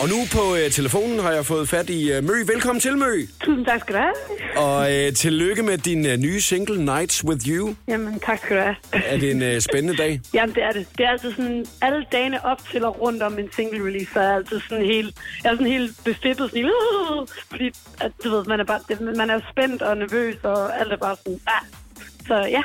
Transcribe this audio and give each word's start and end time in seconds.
Og 0.00 0.08
nu 0.08 0.16
på 0.32 0.56
øh, 0.56 0.70
telefonen 0.70 1.18
har 1.18 1.32
jeg 1.32 1.46
fået 1.46 1.68
fat 1.68 1.90
i 1.90 2.12
øh, 2.12 2.24
Mø. 2.24 2.32
Velkommen 2.46 2.80
til, 2.80 2.96
Mø. 2.96 3.26
Tusind 3.40 3.66
tak 3.66 3.80
skal 3.80 3.94
du 3.94 4.00
have. 4.00 4.14
Og 4.56 4.94
øh, 4.94 5.12
tillykke 5.12 5.62
med 5.62 5.78
din 5.78 6.06
øh, 6.06 6.16
nye 6.16 6.40
single, 6.40 6.84
Nights 6.84 7.24
With 7.24 7.48
You. 7.48 7.74
Jamen, 7.88 8.20
tak 8.20 8.38
skal 8.38 8.56
du 8.56 8.62
have. 8.62 8.76
Er 8.92 9.16
det 9.18 9.30
en 9.30 9.42
øh, 9.42 9.60
spændende 9.60 9.96
dag? 9.96 10.20
Jamen, 10.34 10.54
det 10.54 10.62
er 10.62 10.72
det. 10.72 10.86
Det 10.98 11.06
er 11.06 11.10
altid 11.10 11.30
sådan, 11.30 11.66
alle 11.82 12.06
dagene 12.12 12.44
op 12.44 12.60
til 12.70 12.84
og 12.84 13.00
rundt 13.00 13.22
om 13.22 13.38
en 13.38 13.48
single 13.52 13.84
release, 13.86 14.12
så 14.12 14.20
er 14.20 14.24
jeg 14.24 14.34
altid 14.34 14.60
sådan 14.68 14.84
helt, 14.84 15.16
jeg 15.44 15.50
er 15.50 15.54
sådan 15.54 15.72
helt 15.72 16.04
befippet, 16.04 16.50
sådan 16.50 16.64
uh, 16.64 17.26
fordi, 17.50 17.70
at, 18.00 18.12
du 18.24 18.30
ved, 18.30 18.44
man 18.44 18.60
er, 18.60 18.64
bare, 18.64 18.80
man 19.16 19.30
er 19.30 19.40
spændt 19.50 19.82
og 19.82 19.96
nervøs, 19.96 20.36
og 20.42 20.80
alt 20.80 20.92
er 20.92 20.96
bare 20.96 21.16
sådan, 21.16 21.40
ah. 21.46 21.85
Så 22.26 22.34
ja. 22.34 22.62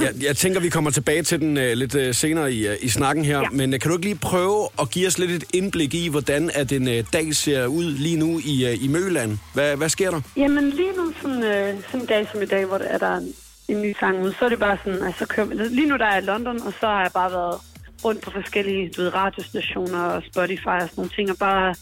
Jeg, 0.00 0.12
jeg 0.22 0.36
tænker, 0.36 0.60
vi 0.60 0.68
kommer 0.68 0.90
tilbage 0.90 1.22
til 1.22 1.40
den 1.40 1.56
øh, 1.56 1.72
lidt 1.72 1.94
øh, 1.94 2.14
senere 2.14 2.52
i, 2.52 2.66
øh, 2.68 2.76
i 2.80 2.88
snakken 2.88 3.24
her. 3.24 3.40
Ja. 3.40 3.48
Men 3.52 3.74
øh, 3.74 3.80
kan 3.80 3.90
du 3.90 3.96
ikke 3.96 4.06
lige 4.06 4.18
prøve 4.18 4.68
at 4.80 4.90
give 4.90 5.06
os 5.06 5.18
lidt 5.18 5.30
et 5.30 5.44
indblik 5.54 5.94
i, 5.94 6.08
hvordan 6.08 6.50
at 6.54 6.72
en 6.72 6.88
øh, 6.88 7.04
dag 7.12 7.34
ser 7.34 7.66
ud 7.66 7.84
lige 7.84 8.16
nu 8.16 8.40
i, 8.44 8.66
øh, 8.66 8.84
i 8.84 8.88
Møland? 8.88 9.38
Hvad, 9.54 9.76
hvad 9.76 9.88
sker 9.88 10.10
der? 10.10 10.20
Jamen, 10.36 10.70
lige 10.70 10.92
nu, 10.96 11.12
sådan, 11.22 11.42
øh, 11.42 11.74
sådan 11.86 12.00
en 12.00 12.06
dag 12.06 12.28
som 12.32 12.42
i 12.42 12.46
dag, 12.46 12.64
hvor 12.64 12.78
der 12.78 12.84
er 12.84 12.98
der 12.98 13.16
en, 13.16 13.34
en 13.68 13.82
ny 13.82 13.94
sang 14.00 14.22
ud, 14.22 14.32
så 14.38 14.44
er 14.44 14.48
det 14.48 14.58
bare 14.58 14.78
sådan, 14.84 15.02
altså, 15.02 15.26
kører, 15.26 15.46
lige 15.70 15.88
nu 15.88 15.96
der 15.96 16.04
er 16.04 16.14
jeg 16.14 16.22
i 16.22 16.26
London, 16.26 16.62
og 16.62 16.72
så 16.80 16.86
har 16.86 17.02
jeg 17.02 17.10
bare 17.14 17.32
været 17.32 17.60
rundt 18.04 18.22
på 18.22 18.30
forskellige 18.30 18.90
du 18.96 19.02
ved, 19.02 19.14
radiostationer 19.14 20.02
og 20.02 20.22
Spotify 20.32 20.66
og 20.66 20.80
sådan 20.80 20.96
nogle 20.96 21.10
ting, 21.10 21.30
og 21.30 21.38
bare 21.38 21.74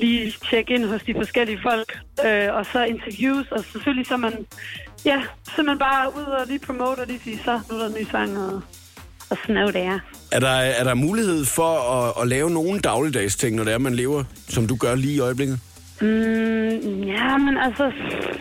lige 0.00 0.32
tjekke 0.50 0.74
ind 0.74 0.84
hos 0.84 1.02
de 1.02 1.14
forskellige 1.14 1.58
folk, 1.62 1.98
øh, 2.26 2.54
og 2.54 2.66
så 2.72 2.84
interviews, 2.84 3.46
og 3.50 3.64
selvfølgelig 3.72 4.06
så 4.06 4.16
man, 4.16 4.46
ja, 5.04 5.22
så 5.56 5.62
man 5.62 5.78
bare 5.78 6.16
ud 6.16 6.22
og 6.22 6.46
lige 6.46 6.58
promote 6.58 7.00
og 7.00 7.06
lige 7.06 7.20
sige, 7.24 7.40
så 7.44 7.60
nu 7.70 7.76
er 7.76 7.80
der 7.80 7.88
en 7.88 7.94
ny 8.00 8.06
sang, 8.10 8.38
og, 8.38 8.62
og 9.30 9.36
sådan 9.42 9.56
er 9.56 9.66
det 9.66 9.82
er. 9.82 9.98
Er 10.32 10.40
der, 10.40 10.48
er 10.48 10.84
der 10.84 10.94
mulighed 10.94 11.44
for 11.44 11.72
at, 11.92 12.22
at 12.22 12.28
lave 12.28 12.50
nogle 12.50 12.80
dagligdags 12.80 13.36
ting, 13.36 13.56
når 13.56 13.64
det 13.64 13.72
er, 13.72 13.78
man 13.78 13.94
lever, 13.94 14.24
som 14.48 14.66
du 14.66 14.76
gør 14.76 14.94
lige 14.94 15.14
i 15.14 15.20
øjeblikket? 15.20 15.60
Mm, 16.00 17.02
ja, 17.02 17.36
men 17.36 17.58
altså, 17.58 17.92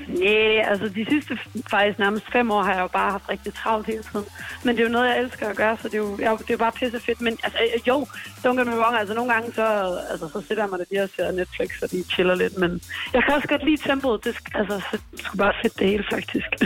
nej, 0.07 0.59
altså 0.71 0.87
de 0.87 1.05
sidste 1.09 1.37
faktisk 1.69 1.99
nærmest 1.99 2.25
fem 2.31 2.51
år 2.51 2.63
har 2.63 2.73
jeg 2.73 2.81
jo 2.81 2.87
bare 2.87 3.11
haft 3.11 3.29
rigtig 3.29 3.53
travlt 3.53 3.87
hele 3.87 4.03
tiden. 4.11 4.25
Men 4.63 4.75
det 4.75 4.81
er 4.81 4.87
jo 4.87 4.91
noget, 4.91 5.07
jeg 5.09 5.19
elsker 5.19 5.47
at 5.49 5.55
gøre, 5.55 5.77
så 5.81 5.87
det 5.87 5.93
er 5.93 5.97
jo, 5.97 6.17
jeg, 6.21 6.31
det 6.37 6.49
er 6.49 6.53
jo 6.53 6.57
bare 6.57 6.71
pisse 6.71 6.99
fedt. 6.99 7.21
Men 7.21 7.37
altså, 7.43 7.59
øh, 7.61 7.87
jo, 7.87 8.07
don't 8.45 8.57
get 8.59 8.67
me 8.67 8.77
wrong, 8.79 8.97
altså 8.99 9.13
nogle 9.13 9.33
gange 9.33 9.53
så, 9.53 9.65
altså, 10.11 10.27
så 10.33 10.41
sætter 10.47 10.63
jeg 10.63 10.69
mig 10.69 10.79
der 10.79 10.85
lige 10.91 11.03
og 11.03 11.09
ser 11.15 11.31
Netflix, 11.31 11.69
og 11.81 11.91
de 11.91 12.03
chiller 12.13 12.35
lidt. 12.35 12.57
Men 12.57 12.81
jeg 13.13 13.23
kan 13.23 13.33
også 13.35 13.47
godt 13.47 13.65
lide 13.65 13.77
tempoet, 13.89 14.23
det, 14.25 14.31
sk- 14.31 14.59
altså, 14.59 14.79
så, 14.91 14.97
det 15.11 15.19
skulle 15.25 15.39
bare 15.39 15.53
fedt 15.63 15.79
det 15.79 15.87
hele, 15.87 16.03
faktisk. 16.13 16.47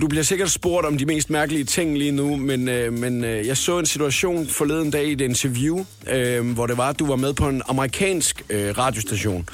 Du 0.00 0.08
bliver 0.08 0.22
sikkert 0.22 0.50
spurgt 0.50 0.86
om 0.86 0.98
de 0.98 1.06
mest 1.06 1.30
mærkelige 1.30 1.64
ting 1.64 1.98
lige 1.98 2.12
nu, 2.12 2.36
men, 2.36 2.68
øh, 2.68 2.92
men 2.92 3.24
øh, 3.24 3.46
jeg 3.46 3.56
så 3.56 3.78
en 3.78 3.86
situation 3.86 4.46
forleden 4.46 4.90
dag 4.90 5.04
i 5.04 5.12
et 5.12 5.20
interview, 5.20 5.84
øh, 6.10 6.54
hvor 6.54 6.66
det 6.66 6.76
var, 6.76 6.88
at 6.88 6.98
du 6.98 7.06
var 7.06 7.16
med 7.16 7.34
på 7.34 7.48
en 7.48 7.62
amerikansk 7.68 8.42
øh, 8.50 8.78
radiostation. 8.78 9.48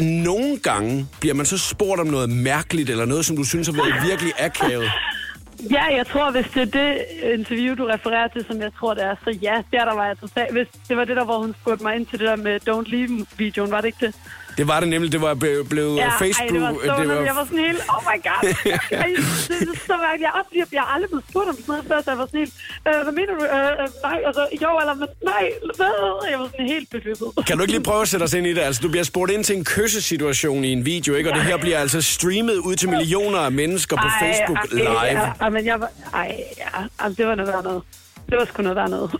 Nogle 0.00 0.58
gange 0.58 1.06
bliver 1.20 1.34
man 1.34 1.46
så 1.46 1.58
spurgt 1.58 2.00
om 2.00 2.06
noget 2.06 2.30
mærkeligt, 2.30 2.90
eller 2.90 3.04
noget, 3.04 3.24
som 3.24 3.36
du 3.36 3.44
synes 3.44 3.68
har 3.68 3.74
været 3.74 3.94
virkelig 4.08 4.32
akavet. 4.38 4.90
ja, 5.76 5.84
jeg 5.96 6.06
tror, 6.06 6.30
hvis 6.30 6.46
det 6.54 6.62
er 6.62 6.72
det 6.80 7.04
interview, 7.38 7.74
du 7.74 7.84
refererer 7.84 8.28
til, 8.28 8.44
som 8.46 8.60
jeg 8.60 8.70
tror, 8.78 8.94
det 8.94 9.04
er, 9.04 9.14
så 9.24 9.38
ja, 9.42 9.62
der, 9.72 9.84
der 9.84 9.94
var 9.94 10.06
jeg 10.06 10.18
totalt. 10.18 10.52
Hvis 10.52 10.68
det 10.88 10.96
var 10.96 11.04
det 11.04 11.16
der, 11.16 11.24
hvor 11.24 11.38
hun 11.38 11.54
spurgte 11.60 11.84
mig 11.84 11.96
ind 11.96 12.06
til 12.06 12.18
det 12.18 12.28
der 12.28 12.36
med 12.36 12.60
Don't 12.68 12.90
Leave-videoen, 12.90 13.70
var 13.70 13.80
det 13.80 13.86
ikke 13.86 14.06
det? 14.06 14.14
Det 14.58 14.68
var 14.68 14.80
det 14.80 14.88
nemlig, 14.88 15.12
det 15.12 15.20
var 15.20 15.34
blevet 15.34 15.68
blev 15.68 15.88
Ja, 15.96 16.08
Facebook... 16.08 16.40
ej, 16.40 16.46
det 16.46 16.60
var 16.60 16.72
så 16.96 17.02
det 17.02 17.08
var, 17.08 17.14
Jeg 17.14 17.36
var 17.36 17.44
sådan 17.44 17.58
helt, 17.58 17.82
oh 17.94 18.02
my 18.10 18.16
god. 18.28 18.40
Ej, 19.04 19.10
det 19.48 19.68
er 19.74 19.80
så 19.90 19.96
mærkeligt. 20.06 20.26
Jeg, 20.28 20.32
oplever, 20.40 20.66
jeg 20.72 20.82
har 20.82 20.94
aldrig 20.94 21.10
blevet 21.10 21.24
spurgt 21.30 21.48
om 21.48 21.54
sådan 21.54 21.64
noget 21.68 21.84
før, 21.88 21.98
så 22.04 22.10
jeg 22.10 22.18
var 22.18 22.26
sådan 22.26 22.40
helt, 22.40 22.54
øh, 22.88 23.02
hvad 23.04 23.14
mener 23.18 23.32
du? 23.38 23.44
Øh, 23.44 23.82
øh, 23.82 23.88
nej, 24.06 24.18
altså, 24.28 24.42
jo, 24.62 24.70
eller 24.82 24.94
men, 24.94 25.08
nej, 25.32 25.44
hvad? 25.76 25.94
Jeg 26.30 26.38
var 26.38 26.48
sådan 26.52 26.66
helt 26.66 26.90
befippet. 26.90 27.28
Kan 27.46 27.56
du 27.56 27.62
ikke 27.62 27.72
lige 27.72 27.86
prøve 27.90 28.02
at 28.02 28.08
sætte 28.08 28.24
os 28.24 28.34
ind 28.34 28.46
i 28.46 28.54
det? 28.56 28.62
Altså, 28.68 28.80
du 28.82 28.88
bliver 28.88 29.04
spurgt 29.12 29.30
ind 29.32 29.44
til 29.44 29.56
en 29.56 29.64
kyssesituation 29.64 30.64
i 30.64 30.72
en 30.72 30.84
video, 30.84 31.14
ikke? 31.14 31.30
Og 31.30 31.36
det 31.36 31.44
her 31.44 31.56
bliver 31.56 31.78
altså 31.78 32.02
streamet 32.02 32.56
ud 32.68 32.74
til 32.76 32.88
millioner 32.88 33.38
af 33.38 33.52
mennesker 33.52 33.96
på 33.96 34.08
Facebook 34.22 34.58
ej, 34.58 34.66
live. 34.72 35.20
Ja, 35.20 35.32
ej, 35.40 35.48
men 35.50 35.66
jeg 35.66 35.80
var, 35.80 35.90
ej, 36.14 36.36
ja, 36.58 36.64
altså, 36.98 37.16
det 37.22 37.26
var 37.26 37.34
noget 37.34 37.64
noget. 37.64 37.82
Det 38.30 38.38
var 38.38 38.44
sgu 38.44 38.62
noget 38.62 38.76
værd 38.76 38.90
noget. 38.90 39.10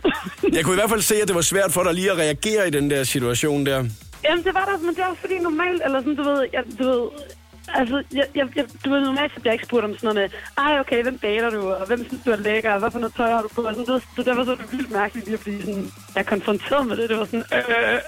Jeg 0.53 0.65
kunne 0.65 0.73
i 0.73 0.79
hvert 0.79 0.89
fald 0.89 1.01
se, 1.01 1.15
at 1.21 1.27
det 1.27 1.35
var 1.35 1.41
svært 1.41 1.71
for 1.71 1.83
dig 1.83 1.93
lige 1.93 2.11
at 2.11 2.17
reagere 2.17 2.67
i 2.67 2.71
den 2.71 2.89
der 2.89 3.03
situation 3.03 3.65
der. 3.65 3.85
Jamen, 4.23 4.43
det 4.45 4.53
var 4.53 4.65
der, 4.65 4.77
men 4.77 4.95
det 4.95 4.99
er 4.99 5.05
også 5.05 5.21
fordi 5.21 5.39
normalt, 5.39 5.81
eller 5.85 5.99
sådan, 5.99 6.15
du 6.15 6.23
ved, 6.23 6.47
jeg, 6.53 6.63
du 6.79 6.83
ved, 6.83 7.01
altså, 7.75 8.03
jeg, 8.13 8.25
jeg, 8.35 8.47
jeg, 8.55 8.65
du 8.85 8.89
ved, 8.89 9.01
normalt 9.01 9.33
så 9.33 9.39
bliver 9.39 9.51
jeg 9.51 9.55
ikke 9.59 9.65
spurgt 9.65 9.85
om 9.85 9.93
sådan 9.97 10.15
noget 10.15 10.31
med, 10.31 10.39
ej, 10.65 10.79
okay, 10.79 11.03
hvem 11.03 11.17
dater 11.17 11.49
du, 11.49 11.61
og 11.71 11.87
hvem 11.87 12.05
synes 12.07 12.23
du 12.25 12.31
er 12.31 12.35
lækker, 12.35 12.71
og 12.73 12.79
hvad 12.79 12.91
for 12.91 12.99
noget 12.99 13.15
tøj 13.15 13.31
har 13.31 13.41
du 13.41 13.47
på, 13.55 13.61
og 13.61 13.75
sådan, 13.75 13.93
det, 13.93 14.03
så 14.15 14.23
derfor 14.23 14.43
så 14.43 14.51
er 14.51 14.55
det 14.55 14.71
vildt 14.71 14.91
mærkeligt 14.91 15.25
lige 15.25 15.33
at 15.33 15.39
blive 15.39 15.61
sådan, 15.61 15.91
jeg 16.15 16.21
er 16.21 16.23
konfronteret 16.23 16.87
med 16.87 16.97
det, 16.97 17.09
det 17.09 17.17
var 17.17 17.25
sådan, 17.25 17.45
øh. 17.53 17.99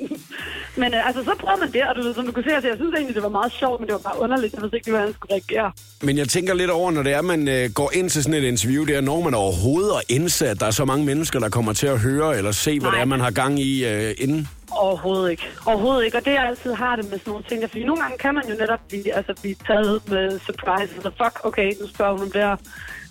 men 0.80 0.94
øh, 0.94 1.06
altså, 1.06 1.24
så 1.24 1.32
prøvede 1.40 1.60
man 1.60 1.72
det, 1.72 1.82
og 1.88 1.96
du 1.96 2.02
ved, 2.02 2.14
som 2.14 2.26
du 2.26 2.32
kunne 2.32 2.44
se, 2.44 2.54
altså, 2.54 2.68
jeg 2.68 2.76
synes 2.76 2.94
egentlig, 2.94 3.14
det 3.14 3.22
var 3.22 3.28
meget 3.28 3.52
sjovt, 3.52 3.80
men 3.80 3.86
det 3.86 3.92
var 3.92 4.04
bare 4.10 4.20
underligt, 4.20 4.54
jeg 4.54 4.62
vidste 4.62 4.76
ikke, 4.76 4.90
hvordan 4.90 5.06
jeg 5.06 5.14
skulle 5.14 5.34
reagere. 5.34 5.72
Men 6.02 6.18
jeg 6.18 6.28
tænker 6.28 6.54
lidt 6.54 6.70
over, 6.70 6.90
når 6.90 7.02
det 7.02 7.12
er, 7.12 7.22
man 7.22 7.48
øh, 7.48 7.70
går 7.70 7.90
ind 7.94 8.10
til 8.10 8.22
sådan 8.22 8.42
et 8.42 8.46
interview, 8.48 8.84
det 8.84 8.96
er, 8.96 9.00
når 9.00 9.20
man 9.20 9.34
overhovedet 9.34 9.90
er 9.90 10.00
indse, 10.08 10.48
at 10.48 10.60
der 10.60 10.66
er 10.66 10.70
så 10.70 10.84
mange 10.84 11.04
mennesker, 11.04 11.38
der 11.40 11.48
kommer 11.48 11.72
til 11.72 11.86
at 11.86 11.98
høre 12.00 12.36
eller 12.36 12.52
se, 12.52 12.80
hvad 12.80 12.90
det 12.90 12.96
Nej. 12.96 13.00
er, 13.00 13.04
man 13.04 13.20
har 13.20 13.30
gang 13.30 13.60
i 13.60 13.84
øh, 13.86 14.14
inden. 14.18 14.48
Overhovedet 14.72 15.30
ikke. 15.30 15.42
Overhovedet 15.66 16.04
ikke. 16.04 16.16
Og 16.16 16.24
det 16.24 16.32
jeg 16.32 16.46
altid 16.46 16.72
har 16.72 16.96
det 16.96 17.04
med 17.10 17.18
sådan 17.18 17.30
nogle 17.30 17.44
ting, 17.48 17.62
fordi 17.62 17.84
nogle 17.84 18.02
gange 18.02 18.18
kan 18.18 18.34
man 18.34 18.44
jo 18.48 18.54
netop 18.54 18.80
blive, 18.88 19.14
altså, 19.14 19.34
blive 19.40 19.54
taget 19.66 20.08
med 20.08 20.38
surprise. 20.38 20.94
Altså, 20.94 21.10
fuck, 21.22 21.44
okay, 21.44 21.72
nu 21.80 21.88
spørger 21.88 22.12
hun 22.12 22.22
om 22.22 22.30
det 22.30 22.42
her. 22.42 22.56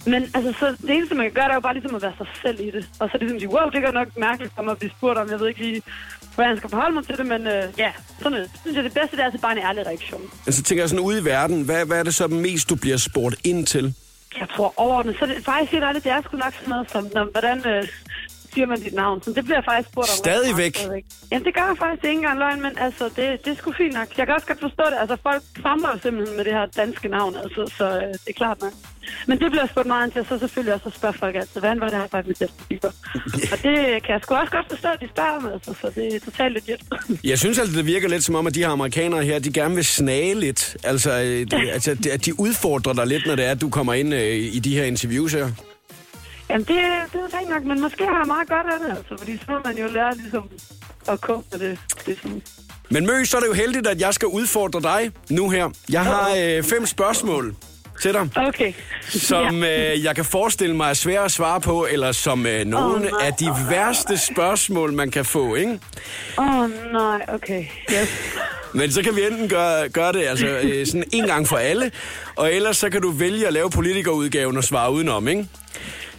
Men 0.06 0.22
altså, 0.34 0.54
så 0.60 0.66
det 0.82 0.90
eneste, 0.90 1.16
man 1.16 1.26
kan 1.26 1.34
gøre, 1.34 1.46
det 1.46 1.52
er 1.52 1.56
jo 1.56 1.68
bare 1.68 1.74
ligesom 1.74 1.96
at 1.96 2.02
være 2.02 2.14
sig 2.18 2.28
selv 2.42 2.60
i 2.60 2.72
det. 2.72 2.90
Og 3.00 3.10
så 3.10 3.12
er 3.14 3.18
det 3.18 3.22
ligesom 3.22 3.36
at 3.36 3.42
sige, 3.42 3.54
wow, 3.56 3.70
det 3.70 3.82
gør 3.82 3.92
nok 3.92 4.18
mærkeligt 4.18 4.54
for 4.56 4.64
mig 4.64 4.72
at 4.72 4.78
blive 4.78 4.92
spurgt 4.98 5.18
om. 5.20 5.30
Jeg 5.30 5.40
ved 5.40 5.48
ikke 5.48 5.62
lige, 5.62 5.82
hvordan 6.36 6.50
jeg 6.52 6.58
skal 6.58 6.70
forholde 6.70 6.96
mig 6.96 7.06
til 7.06 7.18
det, 7.18 7.26
men 7.26 7.48
øh, 7.48 7.64
ja, 7.78 7.92
sådan 8.18 8.32
noget. 8.32 8.52
synes 8.62 8.76
jeg, 8.76 8.84
det 8.84 8.94
bedste 8.94 9.16
det 9.16 9.22
er 9.22 9.26
altså 9.26 9.42
bare 9.42 9.52
en 9.52 9.64
ærlig 9.68 9.86
reaktion. 9.86 10.22
Men 10.46 10.54
så 10.54 10.64
tænker 10.64 10.82
jeg 10.82 10.90
sådan 10.90 11.06
ude 11.06 11.20
i 11.22 11.26
verden, 11.26 11.62
hvad, 11.62 11.86
hvad 11.86 12.00
er 12.00 12.04
det 12.04 12.16
så 12.16 12.28
mest, 12.28 12.70
du 12.70 12.76
bliver 12.76 12.98
spurgt 12.98 13.36
ind 13.44 13.66
til? 13.66 13.94
Jeg 14.40 14.50
tror 14.50 14.74
overordnet, 14.78 15.16
så 15.20 15.26
det 15.26 15.46
faktisk 15.46 15.72
helt 15.72 15.84
ærligt, 15.84 16.04
det 16.04 16.12
er 16.12 16.22
sgu 16.22 16.38
nok 16.38 16.54
sådan 16.54 16.70
noget 16.70 16.92
som, 16.92 17.10
når, 17.14 17.24
hvordan 17.32 17.58
øh, 17.68 17.88
siger 18.56 18.68
man 18.74 18.80
dit 18.82 18.94
navn? 19.04 19.18
Så 19.24 19.30
det 19.36 19.44
bliver 19.46 19.58
jeg 19.62 19.66
faktisk 19.72 19.90
spurgt 19.92 20.10
om. 20.14 20.18
Stadigvæk? 20.26 20.76
Jamen, 21.32 21.46
det 21.48 21.54
gør 21.58 21.66
jeg 21.72 21.78
faktisk 21.86 22.04
ikke 22.04 22.16
engang 22.22 22.38
løgn, 22.40 22.62
men 22.62 22.72
altså, 22.86 23.04
det, 23.18 23.26
det 23.46 23.50
er 23.54 23.58
sgu 23.62 23.72
fint 23.82 23.94
nok. 24.00 24.08
Jeg 24.18 24.26
kan 24.26 24.36
også 24.36 24.48
godt 24.52 24.62
forstå 24.68 24.84
det. 24.92 24.98
Altså, 25.04 25.16
folk 25.24 25.44
famler 25.66 25.92
simpelthen 26.04 26.36
med 26.38 26.46
det 26.46 26.54
her 26.54 26.66
danske 26.82 27.08
navn, 27.18 27.34
altså, 27.44 27.62
så 27.78 27.86
øh, 28.02 28.02
det 28.24 28.30
er 28.34 28.38
klart 28.44 28.62
nok. 28.62 28.74
Men 29.28 29.40
det 29.40 29.52
bliver 29.52 29.68
spurgt 29.68 29.88
meget 29.88 30.06
ind 30.06 30.14
til, 30.14 30.26
så 30.30 30.40
selvfølgelig 30.40 30.74
også 30.74 30.88
at 30.90 30.96
spørge 30.96 31.14
folk 31.14 31.36
altid, 31.36 31.60
hvordan 31.62 31.80
var 31.80 31.90
det 31.90 31.98
her 31.98 32.08
faktisk 32.08 32.28
med 32.42 32.48
Justin 32.48 32.66
Bieber? 32.70 32.92
Og 33.54 33.58
det 33.64 34.04
kan 34.04 34.12
jeg 34.16 34.20
sgu 34.24 34.36
også 34.36 34.52
godt 34.52 34.66
forstå, 34.70 34.88
at 34.88 35.00
de 35.02 35.08
spørger 35.16 35.32
om, 35.38 35.46
altså, 35.54 35.74
så 35.82 35.92
det 35.96 36.16
er 36.16 36.20
totalt 36.20 36.54
legit. 36.54 36.82
Jeg 37.32 37.40
synes 37.40 37.60
altså, 37.60 37.78
det 37.78 37.86
virker 37.86 38.08
lidt 38.10 38.24
som 38.24 38.36
om, 38.36 38.48
at 38.48 38.56
de 38.56 38.60
her 38.60 38.70
amerikanere 38.70 39.24
her, 39.24 39.40
de 39.40 39.54
gerne 39.54 39.76
vil 39.76 39.86
snage 39.86 40.34
lidt. 40.40 40.78
Altså, 40.84 41.12
øh, 41.12 41.40
det, 41.52 41.54
altså 41.78 41.96
det- 41.96 42.08
at 42.10 42.26
de 42.26 42.40
udfordrer 42.40 42.94
dig 42.94 43.08
lidt, 43.08 43.28
når 43.28 43.36
det 43.36 43.46
er, 43.46 43.52
at 43.52 43.62
du 43.62 43.70
kommer 43.70 43.94
ind 43.94 44.14
øh, 44.14 44.36
i 44.36 44.60
de 44.60 44.76
her 44.78 44.84
interviews 44.84 45.34
her. 45.34 45.48
Jamen, 46.56 46.68
det, 46.68 46.78
det 47.14 47.20
er 47.20 47.24
rigtigt 47.24 47.50
nok, 47.50 47.64
men 47.64 47.82
måske 47.82 48.06
har 48.06 48.18
jeg 48.18 48.28
meget 48.28 48.50
godt 48.50 48.68
af 48.74 48.80
det, 48.80 48.98
altså, 48.98 49.16
fordi 49.18 49.38
så 49.38 49.62
man 49.66 49.78
jo 49.78 49.88
lære 49.88 50.16
ligesom 50.18 50.50
at 51.08 51.22
komme 51.22 51.44
med 51.52 51.60
det. 51.60 51.80
det 52.06 52.18
sådan. 52.22 52.42
Men 52.90 53.06
Mø, 53.06 53.26
så 53.26 53.38
er 53.38 53.42
det 53.42 53.48
jo 53.48 53.54
heldigt, 53.54 53.88
at 53.88 54.02
jeg 54.02 54.14
skal 54.14 54.28
udfordre 54.28 54.82
dig 54.82 55.12
nu 55.30 55.50
her. 55.50 55.70
Jeg 55.90 56.04
har 56.04 56.30
øh, 56.38 56.64
fem 56.64 56.86
spørgsmål 56.86 57.56
til 58.02 58.14
dig, 58.14 58.30
Okay. 58.36 58.74
som 59.10 59.64
øh, 59.64 60.04
jeg 60.04 60.16
kan 60.16 60.26
forestille 60.26 60.76
mig 60.76 60.90
er 60.90 60.94
svære 60.94 61.24
at 61.26 61.32
svare 61.32 61.62
på, 61.62 61.88
eller 61.92 62.12
som 62.12 62.46
øh, 62.46 62.66
nogle 62.66 63.00
nej. 63.00 63.12
af 63.22 63.34
de 63.34 63.48
værste 63.70 64.18
spørgsmål, 64.18 64.94
man 64.94 65.12
kan 65.12 65.26
få, 65.26 65.56
ikke? 65.56 65.80
Åh, 66.38 66.60
oh, 66.60 66.70
nej, 66.94 67.26
okay. 67.28 67.66
Yes. 67.94 68.10
Men 68.74 68.92
så 68.92 69.04
kan 69.04 69.16
vi 69.16 69.22
enten 69.32 69.50
gøre, 69.50 69.90
gøre 69.90 70.14
det 70.14 70.28
altså, 70.28 70.48
øh, 70.48 70.86
sådan 70.86 71.04
en 71.12 71.26
gang 71.26 71.48
for 71.48 71.58
alle, 71.58 71.92
og 72.36 72.54
ellers 72.54 72.78
så 72.78 72.90
kan 72.90 73.02
du 73.02 73.12
vælge 73.12 73.48
at 73.48 73.54
lave 73.54 73.70
politikerudgaven 73.70 74.58
og 74.58 74.64
svare 74.64 74.92
udenom, 74.92 75.28
ikke? 75.28 75.48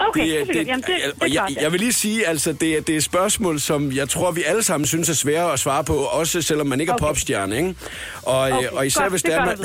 Okay, 0.08 0.38
det, 0.38 0.46
det, 0.46 0.54
det, 0.54 0.66
Jamen, 0.66 0.80
det, 0.80 0.86
det, 0.86 1.12
og 1.20 1.28
er 1.28 1.32
jeg, 1.32 1.46
ja. 1.56 1.62
jeg 1.62 1.72
vil 1.72 1.80
lige 1.80 1.92
sige, 1.92 2.26
altså, 2.26 2.52
det, 2.52 2.76
er- 2.76 2.80
det 2.80 2.96
er 2.96 3.00
spørgsmål, 3.00 3.60
som 3.60 3.92
jeg 3.92 4.08
tror, 4.08 4.30
vi 4.30 4.42
alle 4.46 4.62
sammen 4.62 4.86
synes 4.86 5.08
er 5.08 5.14
svære 5.14 5.52
at 5.52 5.58
svare 5.58 5.84
på, 5.84 5.94
også 5.96 6.42
selvom 6.42 6.66
man 6.66 6.80
ikke 6.80 6.90
er 6.90 6.94
Okay. 6.94 7.06
popstjerne, 7.06 7.56
ikke? 7.56 7.74
Og, 8.22 8.40
okay, 8.40 8.56
Okay, 8.56 8.68
og 8.68 8.86
især 8.86 9.00
godt, 9.00 9.12
hvis 9.12 9.22
det 9.22 9.30
det 9.32 9.38
er, 9.38 9.44
man... 9.44 9.58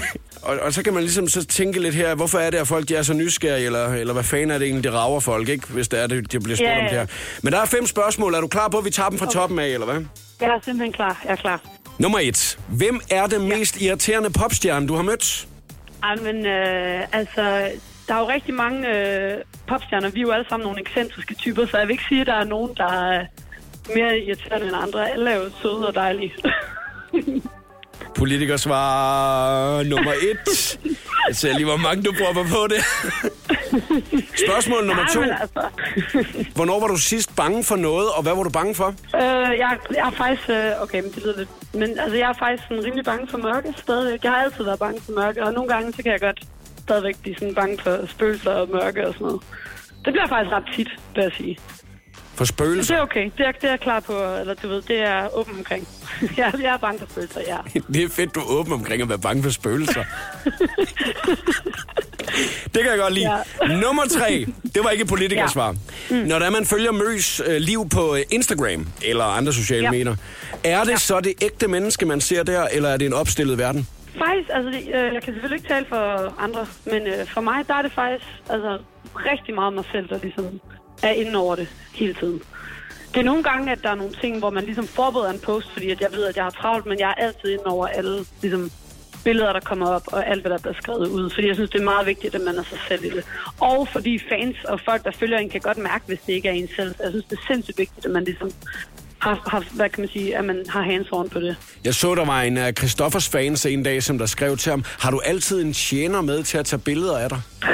og, 0.42 0.58
og 0.62 0.72
så 0.72 0.82
kan 0.82 0.92
man 0.94 1.02
ligesom 1.02 1.28
så 1.28 1.44
tænke 1.44 1.80
lidt 1.80 1.94
her, 1.94 2.14
hvorfor 2.14 2.38
er 2.38 2.50
det, 2.50 2.58
at 2.58 2.68
folk 2.68 2.88
de 2.88 2.94
er 2.96 3.02
så 3.02 3.12
nysgerrige, 3.12 3.66
eller, 3.66 3.94
eller 3.94 4.12
hvad 4.12 4.22
fanden 4.24 4.50
er 4.50 4.58
det 4.58 4.64
egentlig, 4.64 4.84
det 4.84 4.92
rager 4.92 5.20
folk, 5.20 5.48
ikke? 5.48 5.66
Hvis 5.68 5.88
det 5.88 6.00
er, 6.02 6.06
det, 6.06 6.32
de 6.32 6.40
bliver 6.40 6.56
spurgt 6.56 6.68
Ja, 6.70 6.78
om 6.78 6.84
det 6.84 6.92
ja. 6.92 6.98
her. 7.00 7.06
Men 7.42 7.52
der 7.52 7.60
er 7.60 7.66
fem 7.66 7.86
spørgsmål. 7.86 8.34
Er 8.34 8.40
du 8.40 8.46
klar 8.48 8.68
på, 8.68 8.78
at 8.78 8.84
vi 8.84 8.90
tager 8.90 9.08
dem 9.08 9.18
fra 9.18 9.26
toppen 9.26 9.58
af, 9.58 9.68
eller 9.68 9.86
hvad? 9.86 10.04
Jeg 10.40 10.48
er 10.48 10.60
simpelthen 10.64 10.92
klar. 10.92 11.20
Jeg 11.24 11.32
er 11.32 11.36
klar. 11.36 11.60
Nummer 11.98 12.18
et. 12.18 12.58
Hvem 12.68 13.00
er 13.10 13.26
den 13.26 13.48
mest 13.48 13.80
irriterende 13.80 14.30
popstjerne, 14.30 14.88
du 14.88 14.94
har 14.94 15.02
mødt? 15.02 15.46
Ej, 16.02 16.16
men 16.16 16.46
øh, 16.46 17.00
altså, 17.12 17.68
der 18.08 18.14
er 18.14 18.18
jo 18.18 18.28
rigtig 18.28 18.54
mange 18.54 18.88
øh, 18.88 19.32
popstjerner. 19.68 20.10
Vi 20.10 20.20
er 20.20 20.22
jo 20.22 20.30
alle 20.30 20.46
sammen 20.48 20.64
nogle 20.64 20.80
ekscentriske 20.80 21.34
typer, 21.34 21.66
så 21.66 21.78
jeg 21.78 21.88
vil 21.88 21.92
ikke 21.92 22.04
sige, 22.08 22.20
at 22.20 22.26
der 22.26 22.34
er 22.34 22.44
nogen, 22.44 22.76
der 22.76 22.92
er 22.92 23.26
mere 23.94 24.18
irriterende 24.18 24.66
end 24.66 24.76
andre. 24.76 25.10
Alle 25.10 25.30
er 25.30 25.36
jo 25.36 25.50
søde 25.62 25.86
og 25.88 25.94
dejlige. 25.94 26.32
Politikersvar 28.18 29.82
nummer 29.82 30.12
et. 30.12 30.78
Jeg 31.28 31.36
ser 31.36 31.52
lige, 31.52 31.64
hvor 31.64 31.76
mange 31.76 32.02
du 32.02 32.12
prøver 32.12 32.46
på 32.46 32.66
det. 32.72 32.82
Spørgsmål 34.46 34.86
nummer 34.86 35.06
to. 35.14 35.20
altså, 35.20 35.62
Hvornår 36.56 36.80
var 36.80 36.86
du 36.86 36.96
sidst 36.96 37.36
bange 37.36 37.64
for 37.64 37.76
noget, 37.76 38.08
og 38.16 38.22
hvad 38.22 38.34
var 38.36 38.42
du 38.42 38.50
bange 38.50 38.74
for? 38.74 38.94
øh, 39.14 39.58
jeg, 39.58 39.78
jeg 39.90 40.06
er 40.06 40.10
faktisk... 40.10 40.48
Øh, 40.48 40.82
okay, 40.82 41.00
men 41.02 41.12
det 41.12 41.22
lyder 41.22 41.38
lidt... 41.38 41.48
Men 41.74 41.98
altså, 41.98 42.16
jeg 42.16 42.28
er 42.28 42.38
faktisk 42.38 42.62
sådan 42.68 42.84
rimelig 42.84 43.04
bange 43.04 43.28
for 43.28 43.38
mørke 43.38 43.74
stadigvæk. 43.76 44.24
Jeg 44.24 44.30
har 44.30 44.38
altid 44.38 44.64
været 44.64 44.78
bange 44.78 45.00
for 45.00 45.12
mørke, 45.12 45.44
og 45.44 45.52
nogle 45.52 45.68
gange, 45.74 45.92
så 45.92 46.02
kan 46.02 46.12
jeg 46.12 46.20
godt 46.20 46.40
stadigvæk 46.88 47.16
blive 47.22 47.34
sådan 47.38 47.54
bange 47.54 47.78
for 47.82 48.06
spøgelser 48.06 48.50
og 48.50 48.68
mørke 48.68 49.06
og 49.08 49.14
sådan 49.14 49.26
noget. 49.26 49.42
Det 50.04 50.12
bliver 50.12 50.28
faktisk 50.28 50.52
ret 50.52 50.64
tit, 50.76 50.88
vil 51.14 51.22
jeg 51.22 51.32
sige. 51.36 51.58
For 52.34 52.44
spøgelser? 52.44 52.94
det 52.94 52.98
er 52.98 53.02
okay. 53.02 53.30
Det 53.38 53.46
er, 53.46 53.52
det 53.52 53.64
er 53.64 53.68
jeg 53.68 53.80
klar 53.80 54.00
på, 54.00 54.12
eller 54.40 54.54
du 54.54 54.68
ved, 54.68 54.82
det 54.82 54.98
er 55.02 55.36
åben 55.36 55.54
omkring. 55.58 55.88
jeg, 56.36 56.52
jeg 56.62 56.74
er 56.74 56.76
bange 56.76 56.98
for 56.98 57.06
spøgelser, 57.10 57.40
ja. 57.46 57.56
Det 57.94 58.02
er 58.04 58.08
fedt, 58.08 58.34
du 58.34 58.40
er 58.40 58.44
åben 58.50 58.72
omkring 58.72 59.02
at 59.02 59.08
være 59.08 59.18
bange 59.18 59.42
for 59.42 59.50
spøgelser. 59.50 60.04
det 62.74 62.82
kan 62.82 62.90
jeg 62.90 62.98
godt 62.98 63.14
lide. 63.14 63.30
Ja. 63.30 63.66
Nummer 63.66 64.02
tre, 64.10 64.46
det 64.74 64.84
var 64.84 64.90
ikke 64.90 65.02
et 65.02 65.08
politikersvar. 65.08 65.76
Ja. 66.10 66.16
Mm. 66.16 66.28
Når 66.28 66.38
der 66.38 66.50
man 66.50 66.64
følger 66.64 66.92
Møs 66.92 67.42
øh, 67.46 67.56
liv 67.56 67.88
på 67.88 68.14
øh, 68.14 68.22
Instagram 68.30 68.86
eller 69.02 69.24
andre 69.24 69.52
sociale. 69.52 69.84
Ja. 69.84 69.90
medier, 69.90 70.16
er 70.64 70.84
det 70.84 70.90
ja. 70.90 70.96
så 70.96 71.20
det 71.20 71.32
ægte 71.42 71.68
menneske, 71.68 72.06
man 72.06 72.20
ser 72.20 72.42
der, 72.42 72.66
eller 72.66 72.88
er 72.88 72.96
det 72.96 73.06
en 73.06 73.12
opstillet 73.12 73.58
verden? 73.58 73.88
Faktisk, 74.18 74.48
altså, 74.52 74.70
øh, 74.80 75.14
jeg 75.14 75.22
kan 75.22 75.32
selvfølgelig 75.32 75.56
ikke 75.56 75.74
tale 75.74 75.86
for 75.86 76.34
andre, 76.38 76.66
men 76.84 77.06
øh, 77.06 77.26
for 77.26 77.40
mig, 77.40 77.68
der 77.68 77.74
er 77.74 77.82
det 77.82 77.92
faktisk 77.92 78.26
altså, 78.50 78.78
rigtig 79.14 79.54
meget 79.54 79.72
mig 79.72 79.84
selv, 79.92 80.08
der 80.08 80.18
ligesom 80.18 80.60
er 81.02 81.10
inde 81.10 81.38
over 81.38 81.54
det 81.56 81.68
hele 81.94 82.14
tiden. 82.14 82.42
Det 83.14 83.20
er 83.20 83.24
nogle 83.24 83.42
gange, 83.42 83.72
at 83.72 83.82
der 83.82 83.90
er 83.90 83.94
nogle 83.94 84.12
ting, 84.12 84.38
hvor 84.38 84.50
man 84.50 84.64
ligesom 84.64 84.86
forbereder 84.86 85.32
en 85.32 85.40
post, 85.40 85.72
fordi 85.72 85.90
at 85.90 86.00
jeg 86.00 86.12
ved, 86.12 86.24
at 86.24 86.36
jeg 86.36 86.44
har 86.44 86.50
travlt, 86.50 86.86
men 86.86 86.98
jeg 86.98 87.08
er 87.08 87.24
altid 87.24 87.50
inde 87.50 87.64
over 87.64 87.86
alle 87.86 88.24
ligesom, 88.42 88.70
billeder, 89.24 89.52
der 89.52 89.60
kommer 89.60 89.86
op, 89.86 90.02
og 90.06 90.26
alt, 90.26 90.40
hvad 90.40 90.50
der 90.50 90.58
bliver 90.58 90.74
skrevet 90.74 91.08
ud. 91.08 91.30
Fordi 91.30 91.46
jeg 91.46 91.54
synes, 91.54 91.70
det 91.70 91.80
er 91.80 91.84
meget 91.84 92.06
vigtigt, 92.06 92.34
at 92.34 92.40
man 92.40 92.58
er 92.58 92.62
sig 92.62 92.78
selv 92.88 93.04
i 93.04 93.10
det. 93.10 93.24
Og 93.60 93.88
fordi 93.88 94.18
fans 94.28 94.64
og 94.64 94.80
folk, 94.80 95.04
der 95.04 95.10
følger 95.10 95.38
en, 95.38 95.50
kan 95.50 95.60
godt 95.60 95.78
mærke, 95.78 96.04
hvis 96.06 96.20
det 96.26 96.32
ikke 96.32 96.48
er 96.48 96.52
en 96.52 96.68
selv. 96.76 96.94
Jeg 97.02 97.10
synes, 97.10 97.24
det 97.24 97.38
er 97.38 97.46
sindssygt 97.46 97.78
vigtigt, 97.78 98.06
at 98.06 98.12
man 98.12 98.24
ligesom 98.24 98.50
har, 99.18 99.42
har 99.46 99.64
hvad 99.72 99.88
kan 99.88 100.00
man 100.00 100.08
sige, 100.08 100.36
at 100.36 100.44
man 100.44 100.64
har 100.68 100.82
hands 100.82 101.08
on 101.12 101.28
på 101.28 101.40
det. 101.40 101.56
Jeg 101.84 101.94
så, 101.94 102.14
der 102.14 102.24
var 102.24 102.42
en 102.42 102.56
af 102.56 102.72
Christoffers 102.78 103.28
fans 103.28 103.66
en 103.66 103.82
dag, 103.82 104.02
som 104.02 104.18
der 104.18 104.26
skrev 104.26 104.56
til 104.56 104.70
ham, 104.70 104.84
har 104.98 105.10
du 105.10 105.20
altid 105.24 105.62
en 105.62 105.72
tjener 105.72 106.20
med 106.20 106.42
til 106.42 106.58
at 106.58 106.66
tage 106.66 106.80
billeder 106.80 107.18
af 107.18 107.28
dig? 107.28 107.40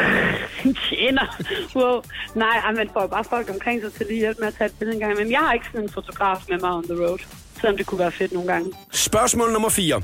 En 0.65 0.77
tjener. 0.91 1.43
Wow. 1.77 2.03
Nej, 2.35 2.57
ej, 2.59 2.73
man 2.73 2.91
får 2.93 3.07
bare 3.07 3.25
folk 3.25 3.51
omkring 3.51 3.83
sig 3.83 3.93
til 3.93 4.07
lige 4.07 4.19
hjælp 4.19 4.39
med 4.39 4.49
at 4.49 4.55
tage 4.59 4.67
et 4.67 4.75
billede 4.79 4.95
en 4.97 5.01
gang. 5.01 5.19
Men 5.19 5.31
jeg 5.31 5.39
har 5.39 5.53
ikke 5.53 5.67
sådan 5.67 5.83
en 5.83 5.91
fotograf 5.93 6.37
med 6.49 6.59
mig 6.59 6.71
on 6.71 6.85
the 6.85 6.95
road. 7.07 7.19
Selvom 7.61 7.77
det 7.77 7.87
kunne 7.87 7.99
være 7.99 8.13
fedt 8.13 8.33
nogle 8.33 8.53
gange. 8.53 8.73
Spørgsmål 8.93 9.53
nummer 9.53 9.69
4. 9.69 10.03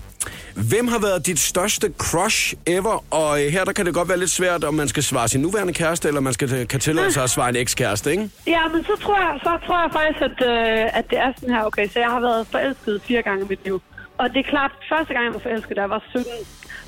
Hvem 0.69 0.89
har 0.89 0.99
været 0.99 1.27
dit 1.27 1.39
største 1.39 1.93
crush 1.99 2.55
ever? 2.67 3.05
Og 3.11 3.45
øh, 3.45 3.53
her 3.53 3.65
der 3.65 3.73
kan 3.73 3.87
det 3.87 3.95
godt 3.95 4.09
være 4.09 4.19
lidt 4.19 4.31
svært, 4.31 4.65
om 4.65 4.75
man 4.75 4.89
skal 4.89 5.03
svare 5.03 5.29
sin 5.29 5.41
nuværende 5.41 5.73
kæreste, 5.73 6.09
eller 6.09 6.21
man 6.21 6.33
skal 6.33 6.55
øh, 6.55 6.69
kan 6.69 6.81
tillade 6.81 7.13
sig 7.13 7.23
at 7.23 7.31
svare 7.31 7.49
en 7.49 7.57
ekskæreste, 7.57 8.11
ikke? 8.11 8.31
Ja, 8.47 8.69
men 8.69 8.85
så 8.85 8.97
tror 9.03 9.19
jeg, 9.19 9.41
så 9.43 9.59
tror 9.67 9.83
jeg 9.83 9.91
faktisk, 9.93 10.21
at, 10.23 10.39
øh, 10.51 10.99
at 10.99 11.11
det 11.11 11.19
er 11.19 11.33
sådan 11.37 11.55
her. 11.55 11.65
Okay, 11.65 11.89
så 11.89 11.99
jeg 11.99 12.11
har 12.11 12.21
været 12.21 12.47
forelsket 12.51 13.03
fire 13.05 13.23
gange 13.23 13.45
i 13.45 13.49
mit 13.49 13.65
liv. 13.65 13.83
Og 14.19 14.31
det 14.31 14.39
er 14.39 14.51
klart, 14.51 14.73
første 14.89 15.15
gang 15.15 15.25
jeg 15.25 15.35
var 15.35 15.41
forelsket, 15.41 15.77
da 15.77 15.81
jeg 15.81 15.91
var 15.91 16.05
17, 16.11 16.25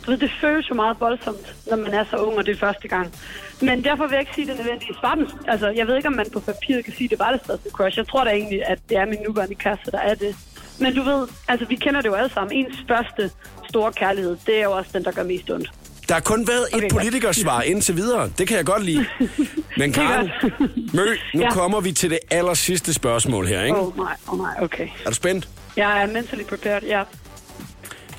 du 0.07 0.11
ved, 0.11 0.19
det 0.19 0.31
føles 0.41 0.71
jo 0.71 0.75
meget 0.75 0.97
voldsomt, 1.01 1.55
når 1.71 1.77
man 1.77 1.95
er 1.95 2.05
så 2.11 2.17
ung, 2.17 2.37
og 2.39 2.47
det 2.47 2.55
er 2.57 2.59
første 2.59 2.89
gang. 2.89 3.15
Men 3.61 3.85
derfor 3.85 4.05
vil 4.07 4.13
jeg 4.13 4.21
ikke 4.21 4.35
sige, 4.35 4.45
at 4.45 4.49
det 4.49 4.65
nødvendigvis 4.65 4.97
var 5.03 5.15
den. 5.15 5.27
Altså, 5.49 5.69
jeg 5.69 5.87
ved 5.87 5.97
ikke, 5.97 6.09
om 6.09 6.15
man 6.15 6.27
på 6.33 6.41
papiret 6.41 6.85
kan 6.85 6.95
sige, 6.95 7.05
at 7.07 7.11
det 7.11 7.19
var 7.19 7.31
det 7.33 7.41
største 7.45 7.71
crush. 7.71 7.99
Jeg 7.99 8.09
tror 8.09 8.25
da 8.25 8.31
egentlig, 8.31 8.67
at 8.67 8.79
det 8.89 8.97
er 8.97 9.07
min 9.07 9.19
nuværende 9.27 9.55
kæreste, 9.55 9.91
der 9.91 9.99
er 9.99 10.15
det. 10.15 10.37
Men 10.83 10.95
du 10.95 11.03
ved, 11.03 11.29
altså, 11.49 11.67
vi 11.67 11.75
kender 11.77 12.01
det 12.01 12.09
jo 12.09 12.15
alle 12.15 12.31
sammen. 12.35 12.53
Ens 12.57 12.77
første 12.89 13.31
store 13.69 13.93
kærlighed, 13.93 14.37
det 14.47 14.59
er 14.59 14.63
jo 14.65 14.73
også 14.73 14.91
den, 14.95 15.05
der 15.05 15.13
gør 15.13 15.23
mest 15.23 15.51
ondt. 15.51 15.71
Der 16.09 16.15
har 16.15 16.21
kun 16.21 16.49
været 16.49 16.61
et 16.63 16.75
Okay, 16.75 16.83
godt. 16.91 16.93
politikersvar 16.93 17.63
indtil 17.63 17.97
videre. 17.97 18.31
Det 18.39 18.49
kan 18.49 18.57
jeg 18.57 18.67
godt 18.67 18.85
lide. 18.85 19.07
Men 19.79 19.93
Karen. 19.93 20.31
Mø, 20.95 21.05
nu 21.35 21.41
Ja. 21.41 21.51
kommer 21.51 21.81
vi 21.81 21.93
til 21.93 22.11
det 22.11 22.19
aller 22.31 22.55
sidste 22.55 22.93
spørgsmål 22.95 23.47
her, 23.47 23.63
ikke? 23.65 23.77
Åh 23.79 23.87
oh, 23.89 23.97
nej, 23.97 24.17
oh, 24.29 24.39
nej, 24.39 24.55
okay. 24.63 24.89
Er 25.05 25.09
du 25.09 25.15
spændt? 25.15 25.49
Jeg 25.77 26.03
er 26.03 26.07
mentally 26.07 26.43
prepared, 26.45 26.83
ja. 26.83 27.03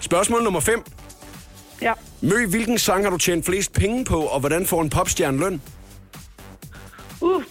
Spørgsmål 0.02 0.44
nummer 0.44 0.60
5. 0.60 0.84
Ja. 1.82 1.94
Mø, 2.22 2.46
hvilken 2.50 2.78
sang 2.80 3.04
har 3.04 3.10
du 3.12 3.18
tjent 3.18 3.46
flest 3.46 3.74
penge 3.74 4.06
på, 4.06 4.20
og 4.22 4.40
hvordan 4.40 4.66
får 4.66 4.82
en 4.82 4.90
popstjerne 4.90 5.40
løn? 5.40 5.62
Uh, 7.24 7.44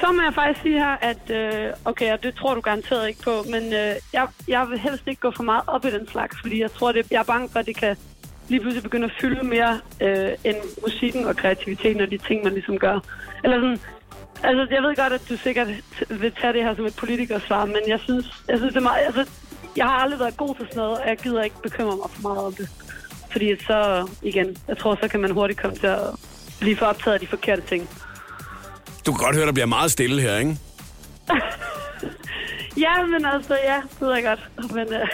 så 0.00 0.12
må 0.12 0.22
jeg 0.22 0.34
faktisk 0.34 0.62
sige 0.62 0.78
her, 0.78 0.96
at 1.00 1.30
øh, 1.30 1.72
okay, 1.84 2.12
og 2.12 2.22
det 2.22 2.34
tror 2.34 2.54
du 2.54 2.60
garanteret 2.60 3.08
ikke 3.08 3.22
på, 3.22 3.44
men 3.50 3.62
øh, 3.72 3.94
jeg, 4.12 4.26
jeg 4.48 4.66
vil 4.70 4.78
helst 4.78 5.02
ikke 5.06 5.20
gå 5.20 5.30
for 5.36 5.42
meget 5.42 5.62
op 5.66 5.84
i 5.84 5.90
den 5.90 6.08
slags, 6.08 6.36
fordi 6.40 6.60
jeg 6.60 6.72
tror, 6.72 6.92
det, 6.92 7.06
jeg 7.10 7.18
er 7.20 7.24
bange 7.24 7.48
for, 7.48 7.58
at 7.58 7.66
det 7.66 7.76
kan 7.76 7.96
lige 8.48 8.60
pludselig 8.60 8.82
begynde 8.82 9.04
at 9.04 9.12
fylde 9.20 9.46
mere 9.46 9.80
øh, 10.00 10.30
end 10.44 10.56
musikken 10.82 11.24
og 11.24 11.36
kreativiteten 11.36 12.00
og 12.00 12.10
de 12.10 12.18
ting, 12.18 12.44
man 12.44 12.52
ligesom 12.52 12.78
gør. 12.78 13.00
Eller 13.44 13.56
sådan, 13.56 13.80
altså 14.42 14.74
jeg 14.74 14.82
ved 14.82 14.96
godt, 14.96 15.12
at 15.12 15.28
du 15.28 15.36
sikkert 15.36 15.68
vil 16.08 16.32
tage 16.40 16.52
det 16.52 16.62
her 16.64 16.74
som 16.74 16.86
et 16.86 16.96
politikersvar, 16.96 17.64
men 17.64 17.82
jeg 17.86 18.00
synes, 18.00 18.26
jeg 18.48 18.58
synes 18.58 18.72
det 18.72 18.80
er 18.80 18.90
meget, 18.90 19.06
altså, 19.06 19.30
jeg 19.76 19.84
har 19.84 19.98
aldrig 19.98 20.20
været 20.20 20.36
god 20.36 20.54
til 20.54 20.66
sådan 20.66 20.82
noget, 20.82 20.98
og 20.98 21.08
jeg 21.08 21.18
gider 21.18 21.42
ikke 21.42 21.62
bekymre 21.62 21.96
mig 21.96 22.10
for 22.10 22.22
meget 22.22 22.46
om 22.46 22.54
det. 22.54 22.68
Fordi 23.32 23.56
så, 23.56 24.08
igen, 24.22 24.56
jeg 24.68 24.78
tror, 24.78 24.98
så 25.02 25.08
kan 25.08 25.20
man 25.20 25.30
hurtigt 25.30 25.60
komme 25.60 25.76
til 25.76 25.86
at 25.86 26.00
blive 26.60 26.76
for 26.76 26.86
optaget 26.86 27.14
af 27.14 27.20
de 27.20 27.26
forkerte 27.26 27.62
ting. 27.62 27.88
Du 29.06 29.12
kan 29.12 29.24
godt 29.24 29.36
høre, 29.36 29.46
der 29.46 29.52
bliver 29.52 29.66
meget 29.66 29.90
stille 29.90 30.22
her, 30.22 30.36
ikke? 30.38 30.56
Ja, 32.76 33.06
men 33.06 33.24
altså, 33.24 33.54
ja, 33.64 33.74
det 33.90 34.00
ved 34.00 34.14
jeg 34.14 34.22
godt. 34.22 34.72
Men, 34.74 34.86
øh, 34.94 35.08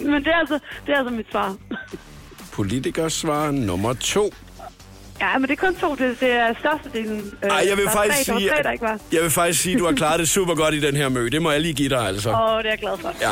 men 0.12 0.24
det, 0.24 0.32
er 0.32 0.36
altså, 0.36 0.58
det 0.86 0.94
er 0.94 0.98
altså 0.98 1.14
mit 1.14 1.26
svar. 1.30 1.56
Politikersvar 2.52 3.50
nummer 3.50 3.92
2. 3.92 4.34
Ja, 5.20 5.38
men 5.38 5.48
det 5.48 5.60
er 5.62 5.66
kun 5.66 5.74
to. 5.74 5.94
Det, 5.94 6.20
det 6.20 6.30
er 6.32 6.54
størstedelen. 6.58 7.32
Øh, 7.44 7.50
Ej, 7.50 7.64
jeg 7.68 7.76
vil 7.76 7.84
faktisk 7.92 8.26
tre, 8.30 8.38
sige, 8.38 8.50
tre, 8.50 8.62
der 8.62 8.70
ikke 8.70 8.84
var. 8.84 8.98
jeg 9.12 9.22
vil 9.22 9.30
faktisk 9.30 9.62
sige, 9.62 9.74
at 9.74 9.78
du 9.80 9.84
har 9.86 9.92
klaret 9.92 10.18
det 10.20 10.28
super 10.28 10.54
godt 10.54 10.74
i 10.74 10.80
den 10.80 10.96
her 10.96 11.08
møde. 11.08 11.30
Det 11.30 11.42
må 11.42 11.50
jeg 11.50 11.60
lige 11.60 11.74
give 11.74 11.88
dig, 11.88 12.06
altså. 12.08 12.30
Åh, 12.30 12.58
det 12.58 12.66
er 12.66 12.70
jeg 12.70 12.78
glad 12.78 12.98
for. 12.98 13.12
Ja. 13.20 13.30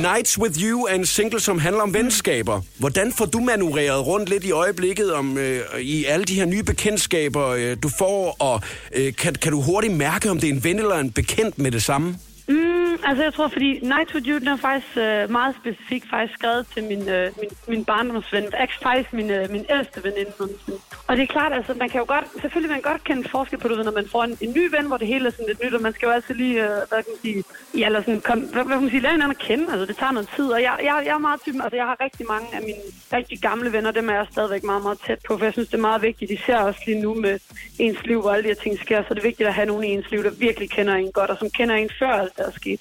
Nights 0.00 0.38
With 0.38 0.62
You 0.62 0.82
er 0.86 0.94
en 0.94 1.06
single, 1.06 1.40
som 1.40 1.58
handler 1.58 1.82
om 1.82 1.94
venskaber. 1.94 2.60
Hvordan 2.78 3.12
får 3.12 3.24
du 3.26 3.40
manøvreret 3.40 4.06
rundt 4.06 4.28
lidt 4.28 4.44
i 4.44 4.50
øjeblikket 4.50 5.12
om 5.12 5.38
øh, 5.38 5.80
i 5.80 6.04
alle 6.04 6.24
de 6.24 6.34
her 6.34 6.44
nye 6.44 6.62
bekendtskaber, 6.62 7.46
øh, 7.48 7.76
du 7.82 7.88
får, 7.98 8.36
og 8.38 8.60
øh, 8.94 9.14
kan, 9.14 9.34
kan 9.34 9.52
du 9.52 9.60
hurtigt 9.60 9.94
mærke, 9.96 10.30
om 10.30 10.40
det 10.40 10.48
er 10.48 10.52
en 10.52 10.64
ven 10.64 10.78
eller 10.78 10.96
en 10.98 11.10
bekendt 11.10 11.58
med 11.58 11.70
det 11.70 11.82
samme? 11.82 12.16
Mm, 12.48 12.79
Mm, 12.90 12.98
altså, 13.04 13.22
jeg 13.24 13.34
tror, 13.34 13.48
fordi 13.48 13.78
Night 13.82 14.14
with 14.14 14.28
You, 14.28 14.38
den 14.38 14.48
er 14.48 14.56
faktisk 14.56 14.96
øh, 14.96 15.30
meget 15.30 15.54
specifik 15.60 16.04
faktisk 16.10 16.38
skrevet 16.38 16.66
til 16.74 16.84
min, 16.84 17.08
øh, 17.08 17.32
min, 17.40 17.50
min 17.68 17.84
barndomsven. 17.84 18.44
Faktisk 18.58 18.82
faktisk 18.82 19.12
min, 19.12 19.30
øh, 19.30 19.50
min 19.50 19.64
ældste 19.70 20.04
veninde. 20.04 20.32
nogensinde. 20.38 20.78
Og 21.08 21.16
det 21.16 21.22
er 21.22 21.26
klart, 21.26 21.52
altså, 21.52 21.74
man 21.74 21.88
kan 21.88 21.98
jo 22.00 22.06
godt, 22.08 22.26
selvfølgelig 22.40 22.70
man 22.70 22.82
kan 22.82 22.92
godt 22.92 23.04
kende 23.04 23.28
forskel 23.28 23.58
på, 23.58 23.68
du 23.68 23.74
ved, 23.74 23.84
når 23.84 23.92
man 24.00 24.08
får 24.08 24.24
en, 24.24 24.38
en 24.40 24.52
ny 24.56 24.64
ven, 24.76 24.86
hvor 24.86 24.96
det 24.96 25.06
hele 25.06 25.26
er 25.26 25.30
sådan 25.30 25.46
lidt 25.46 25.64
nyt, 25.64 25.74
og 25.74 25.82
man 25.82 25.92
skal 25.92 26.06
jo 26.06 26.12
altid 26.12 26.34
lige, 26.34 26.62
øh, 26.64 26.68
hvad 26.68 27.02
kan 27.04 27.12
man 27.12 27.20
sige, 27.22 27.44
ja, 27.78 27.86
eller 27.86 28.00
sådan, 28.00 28.20
kom, 28.20 28.38
hvad, 28.38 28.64
hvad 28.64 28.74
kan 28.76 28.82
man 28.82 28.90
sige, 28.90 29.02
lære 29.02 29.12
hinanden 29.12 29.36
at 29.38 29.46
kende, 29.48 29.64
altså, 29.72 29.86
det 29.86 29.96
tager 29.96 30.12
noget 30.12 30.28
tid, 30.36 30.48
og 30.56 30.62
jeg, 30.62 30.74
jeg, 30.82 31.02
jeg 31.06 31.14
er 31.14 31.18
meget 31.18 31.40
typen, 31.42 31.60
altså, 31.60 31.76
jeg 31.76 31.86
har 31.86 31.96
rigtig 32.00 32.26
mange 32.26 32.48
af 32.56 32.62
mine 32.62 32.82
rigtig 33.12 33.38
gamle 33.38 33.72
venner, 33.72 33.90
dem 33.90 34.08
er 34.08 34.14
jeg 34.14 34.26
stadigvæk 34.32 34.64
meget, 34.64 34.82
meget 34.82 34.98
tæt 35.06 35.18
på, 35.26 35.38
for 35.38 35.44
jeg 35.44 35.52
synes, 35.52 35.68
det 35.68 35.76
er 35.76 35.88
meget 35.90 36.02
vigtigt, 36.02 36.30
især 36.30 36.58
også 36.58 36.80
lige 36.86 37.00
nu 37.00 37.14
med 37.14 37.38
ens 37.78 38.02
liv, 38.04 38.20
hvor 38.20 38.30
alle 38.30 38.42
de 38.42 38.48
her 38.48 38.62
ting 38.64 38.78
sker, 38.78 39.02
så 39.02 39.14
er 39.16 39.20
vigtigt 39.22 39.48
at 39.48 39.54
have 39.54 39.66
nogen 39.66 39.84
i 39.84 39.86
ens 39.86 40.10
liv, 40.10 40.24
der 40.24 40.30
virkelig 40.30 40.70
kender 40.70 40.94
en 40.94 41.12
godt, 41.12 41.30
og 41.30 41.38
som 41.38 41.50
kender 41.50 41.74
en 41.74 41.90
før 41.98 42.12
alt 42.12 42.36
det 42.36 42.46
er 42.46 42.50
sket. 42.50 42.79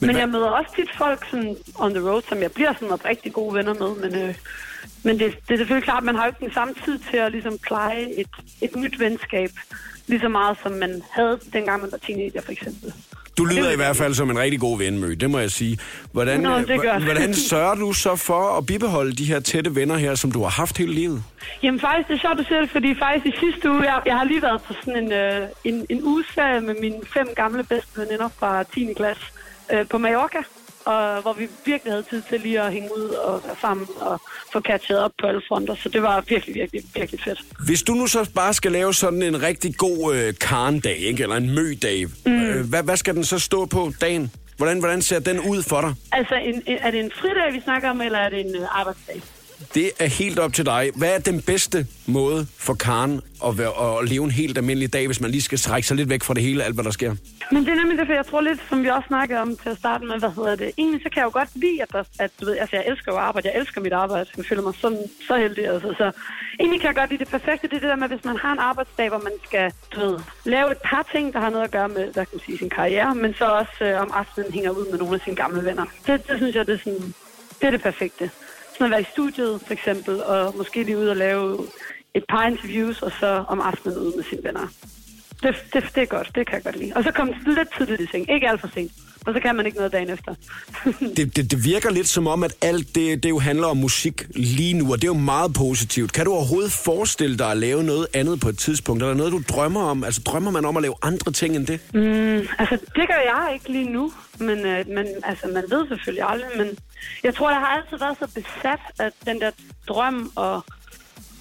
Men, 0.00 0.06
men 0.06 0.10
hvad- 0.10 0.20
jeg 0.20 0.28
møder 0.28 0.48
også 0.48 0.72
tit 0.76 0.96
folk 0.98 1.26
sådan 1.30 1.56
on 1.74 1.94
the 1.94 2.08
road, 2.10 2.22
som 2.28 2.42
jeg 2.42 2.52
bliver 2.52 2.72
sådan 2.74 3.04
rigtig 3.04 3.32
gode 3.32 3.54
venner 3.54 3.74
med, 3.74 4.10
men, 4.10 4.28
øh, 4.28 4.34
men 5.04 5.18
det, 5.18 5.32
det 5.48 5.54
er 5.54 5.58
selvfølgelig 5.58 5.84
klart, 5.84 5.98
at 5.98 6.04
man 6.04 6.14
har 6.14 6.24
jo 6.24 6.28
ikke 6.30 6.44
den 6.44 6.54
samme 6.54 6.74
tid 6.84 6.98
til 7.10 7.16
at 7.16 7.32
ligesom 7.32 7.58
pleje 7.58 8.02
et, 8.20 8.28
et 8.62 8.76
nyt 8.76 9.00
venskab, 9.00 9.50
lige 10.06 10.20
så 10.20 10.28
meget 10.28 10.58
som 10.62 10.72
man 10.72 11.02
havde 11.10 11.40
dengang 11.52 11.82
man 11.82 11.92
var 11.92 11.98
teenager 11.98 12.40
for 12.40 12.52
eksempel. 12.52 12.94
Du 13.40 13.44
lyder 13.44 13.70
i 13.70 13.76
hvert 13.76 13.96
fald 13.96 14.14
som 14.14 14.30
en 14.30 14.38
rigtig 14.38 14.60
god 14.60 14.78
ven, 14.78 14.98
Mø, 14.98 15.14
det 15.20 15.30
må 15.30 15.38
jeg 15.38 15.50
sige. 15.50 15.78
Hvordan, 16.12 16.40
Nå, 16.40 16.58
det 16.58 17.02
hvordan 17.04 17.34
sørger 17.50 17.74
du 17.74 17.92
så 17.92 18.16
for 18.16 18.58
at 18.58 18.66
bibeholde 18.66 19.12
de 19.12 19.24
her 19.24 19.40
tætte 19.40 19.74
venner 19.74 19.96
her, 19.96 20.14
som 20.14 20.32
du 20.32 20.42
har 20.42 20.48
haft 20.48 20.78
hele 20.78 20.92
livet? 20.92 21.22
Jamen 21.62 21.80
faktisk, 21.80 22.08
det 22.08 22.14
er 22.14 22.18
sjovt, 22.20 22.38
du 22.38 22.44
siger 22.44 22.60
det, 22.60 22.70
fordi 22.70 22.94
faktisk 22.94 23.26
i 23.26 23.38
sidste 23.40 23.70
uge, 23.70 23.82
jeg, 23.82 24.02
jeg 24.06 24.16
har 24.16 24.24
lige 24.24 24.42
været 24.42 24.62
på 24.62 24.72
sådan 24.84 25.04
en, 25.04 25.12
øh, 25.12 25.48
en, 25.64 25.86
en 25.88 26.04
ugeserie 26.04 26.60
med 26.60 26.74
mine 26.80 26.96
fem 27.14 27.28
gamle 27.36 27.64
bedste 27.64 28.00
veninder 28.00 28.28
fra 28.38 28.62
10. 28.62 28.92
klasse 28.96 29.22
øh, 29.72 29.88
på 29.88 29.98
Mallorca, 29.98 30.38
og 30.84 31.22
hvor 31.22 31.32
vi 31.32 31.48
virkelig 31.64 31.92
havde 31.92 32.04
tid 32.10 32.22
til 32.28 32.40
lige 32.40 32.60
at 32.60 32.72
hænge 32.72 32.88
ud 32.96 33.08
og 33.08 33.42
være 33.44 33.56
sammen 33.60 33.86
og 34.00 34.20
få 34.52 34.60
catchet 34.60 34.98
op 34.98 35.12
på 35.20 35.26
alle 35.26 35.42
fronter, 35.48 35.74
så 35.74 35.88
det 35.88 36.02
var 36.02 36.20
virkelig, 36.28 36.54
virkelig, 36.54 36.82
virkelig 36.94 37.20
fedt. 37.20 37.40
Hvis 37.66 37.82
du 37.82 37.94
nu 37.94 38.06
så 38.06 38.30
bare 38.34 38.54
skal 38.54 38.72
lave 38.72 38.94
sådan 38.94 39.22
en 39.22 39.42
rigtig 39.42 39.76
god 39.76 40.14
øh, 40.14 40.34
karndag, 40.40 40.96
ikke? 40.96 41.22
eller 41.22 41.36
en 41.36 41.54
mødag, 41.54 42.06
mm. 42.26 42.42
øh, 42.42 42.68
hvad, 42.68 42.82
hvad 42.82 42.96
skal 42.96 43.14
den 43.14 43.24
så 43.24 43.38
stå 43.38 43.66
på 43.66 43.92
dagen? 44.00 44.30
Hvordan, 44.56 44.78
hvordan 44.78 45.02
ser 45.02 45.18
den 45.18 45.40
ud 45.40 45.62
for 45.62 45.80
dig? 45.80 45.94
Altså, 46.12 46.34
en, 46.34 46.62
er 46.66 46.90
det 46.90 47.00
en 47.00 47.12
fridag, 47.14 47.52
vi 47.52 47.60
snakker 47.60 47.90
om, 47.90 48.00
eller 48.00 48.18
er 48.18 48.28
det 48.28 48.40
en 48.40 48.56
øh, 48.56 48.78
arbejdsdag? 48.80 49.22
Det 49.74 49.90
er 49.98 50.06
helt 50.06 50.38
op 50.38 50.52
til 50.52 50.66
dig. 50.66 50.90
Hvad 50.96 51.14
er 51.14 51.18
den 51.18 51.42
bedste 51.42 51.86
måde 52.06 52.46
for 52.58 52.74
Karen 52.74 53.20
at, 53.46 53.58
være, 53.58 53.98
at 53.98 54.08
leve 54.08 54.24
en 54.24 54.30
helt 54.30 54.58
almindelig 54.58 54.92
dag, 54.92 55.06
hvis 55.06 55.20
man 55.20 55.30
lige 55.30 55.42
skal 55.42 55.58
trække 55.58 55.88
sig 55.88 55.96
lidt 55.96 56.08
væk 56.08 56.22
fra 56.22 56.34
det 56.34 56.42
hele, 56.42 56.64
alt 56.64 56.74
hvad 56.74 56.84
der 56.84 56.90
sker? 56.90 57.14
Men 57.52 57.64
det 57.64 57.72
er 57.72 57.74
nemlig 57.74 57.98
det, 57.98 58.06
for 58.06 58.14
jeg 58.14 58.26
tror 58.26 58.40
lidt, 58.40 58.60
som 58.68 58.82
vi 58.82 58.88
også 58.88 59.06
snakkede 59.06 59.40
om 59.40 59.56
til 59.56 59.68
at 59.68 59.78
starte 59.78 60.04
med, 60.04 60.18
hvad 60.18 60.30
hedder 60.30 60.56
det? 60.56 60.70
Egentlig 60.78 61.00
så 61.02 61.08
kan 61.12 61.20
jeg 61.20 61.24
jo 61.24 61.30
godt 61.32 61.48
lide, 61.54 61.82
at, 61.82 61.92
der, 61.92 62.02
at 62.18 62.30
du 62.40 62.44
ved, 62.44 62.56
altså 62.58 62.76
jeg 62.76 62.84
elsker 62.88 63.12
jo 63.12 63.18
arbejde, 63.18 63.48
jeg 63.48 63.60
elsker 63.60 63.80
mit 63.80 63.92
arbejde, 63.92 64.30
jeg 64.36 64.44
føler 64.44 64.62
mig 64.62 64.74
sådan, 64.80 65.04
så 65.28 65.36
heldig, 65.36 65.66
altså. 65.66 65.94
Så 65.98 66.12
egentlig 66.60 66.80
kan 66.80 66.88
jeg 66.88 66.94
godt 66.94 67.10
lide 67.10 67.24
det 67.24 67.30
perfekte, 67.30 67.68
det 67.68 67.76
er 67.76 67.80
det 67.80 67.88
der 67.88 67.96
med, 67.96 68.08
hvis 68.08 68.24
man 68.24 68.36
har 68.36 68.52
en 68.52 68.58
arbejdsdag, 68.58 69.08
hvor 69.08 69.18
man 69.18 69.32
skal, 69.46 69.72
du 69.94 70.00
ved, 70.00 70.18
lave 70.44 70.70
et 70.70 70.78
par 70.84 71.08
ting, 71.12 71.32
der 71.32 71.40
har 71.40 71.50
noget 71.50 71.64
at 71.64 71.70
gøre 71.70 71.88
med, 71.88 72.12
der 72.12 72.24
kan 72.24 72.40
sige, 72.46 72.58
sin 72.58 72.70
karriere, 72.70 73.14
men 73.14 73.34
så 73.34 73.44
også 73.44 73.84
øh, 73.84 74.00
om 74.00 74.10
aftenen 74.14 74.52
hænger 74.52 74.70
ud 74.70 74.90
med 74.90 74.98
nogle 74.98 75.14
af 75.14 75.20
sine 75.24 75.36
gamle 75.36 75.64
venner. 75.64 75.84
Det, 76.06 76.28
det 76.28 76.36
synes 76.36 76.54
jeg, 76.56 76.66
det 76.66 76.74
er 76.74 76.78
sådan, 76.78 77.14
det 77.60 77.66
er 77.66 77.70
det 77.70 77.82
perfekte. 77.82 78.30
Sådan 78.80 78.92
at 78.92 78.96
være 78.96 79.00
i 79.00 79.12
studiet, 79.12 79.60
for 79.66 79.72
eksempel, 79.72 80.22
og 80.22 80.54
måske 80.56 80.82
lige 80.82 80.98
ud 80.98 81.06
og 81.06 81.16
lave 81.16 81.66
et 82.14 82.24
par 82.28 82.46
interviews, 82.46 83.02
og 83.02 83.12
så 83.20 83.44
om 83.48 83.60
aftenen 83.60 83.98
ud 83.98 84.16
med 84.16 84.24
sine 84.24 84.44
venner. 84.44 84.66
Det, 85.42 85.54
det, 85.72 85.84
det 85.94 86.02
er 86.02 86.06
godt, 86.06 86.30
det 86.34 86.46
kan 86.46 86.54
jeg 86.54 86.64
godt 86.64 86.76
lide. 86.76 86.92
Og 86.96 87.04
så 87.04 87.10
komme 87.10 87.34
lidt 87.46 87.68
tidligt 87.76 88.00
i 88.00 88.06
seng, 88.06 88.30
ikke 88.30 88.48
alt 88.48 88.60
for 88.60 88.70
sent. 88.74 88.92
Og 89.26 89.34
så 89.34 89.40
kan 89.40 89.56
man 89.56 89.66
ikke 89.66 89.78
noget 89.78 89.92
dagen 89.92 90.10
efter. 90.10 90.34
Det, 91.16 91.36
det, 91.36 91.50
det 91.50 91.64
virker 91.64 91.90
lidt 91.90 92.08
som 92.08 92.26
om, 92.26 92.44
at 92.44 92.54
alt 92.62 92.94
det, 92.94 93.22
det 93.22 93.28
jo 93.28 93.38
handler 93.38 93.66
om 93.66 93.76
musik 93.76 94.26
lige 94.34 94.74
nu, 94.74 94.92
og 94.92 94.96
det 94.96 95.04
er 95.04 95.12
jo 95.12 95.14
meget 95.14 95.54
positivt. 95.54 96.12
Kan 96.12 96.24
du 96.24 96.32
overhovedet 96.32 96.72
forestille 96.72 97.38
dig 97.38 97.50
at 97.50 97.56
lave 97.56 97.82
noget 97.82 98.06
andet 98.14 98.40
på 98.40 98.48
et 98.48 98.58
tidspunkt? 98.58 99.02
Er 99.02 99.06
der 99.06 99.14
noget, 99.14 99.32
du 99.32 99.42
drømmer 99.48 99.82
om? 99.82 100.04
Altså 100.04 100.20
drømmer 100.20 100.50
man 100.50 100.64
om 100.64 100.76
at 100.76 100.82
lave 100.82 100.94
andre 101.02 101.32
ting 101.32 101.56
end 101.56 101.66
det? 101.66 101.80
Mm, 101.94 102.48
altså, 102.58 102.78
det 102.96 103.08
gør 103.08 103.20
jeg 103.32 103.50
ikke 103.54 103.72
lige 103.72 103.92
nu, 103.92 104.12
men, 104.38 104.58
øh, 104.66 104.88
men 104.88 105.06
altså, 105.24 105.46
man 105.46 105.64
ved 105.70 105.88
selvfølgelig 105.88 106.24
aldrig, 106.28 106.50
men 106.56 106.78
jeg 107.24 107.34
tror, 107.34 107.50
jeg 107.50 107.58
har 107.60 107.66
altid 107.66 107.96
været 107.98 108.16
så 108.18 108.26
besat 108.34 108.80
af 108.98 109.10
den 109.26 109.40
der 109.40 109.50
drøm 109.88 110.32
og, 110.36 110.54